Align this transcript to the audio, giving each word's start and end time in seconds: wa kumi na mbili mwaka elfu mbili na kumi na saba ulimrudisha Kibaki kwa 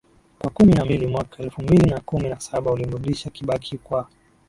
wa 0.43 0.49
kumi 0.49 0.73
na 0.73 0.85
mbili 0.85 1.07
mwaka 1.07 1.43
elfu 1.43 1.61
mbili 1.63 1.89
na 1.89 1.99
kumi 1.99 2.29
na 2.29 2.39
saba 2.39 2.71
ulimrudisha 2.71 3.29
Kibaki 3.29 3.77
kwa 3.77 4.07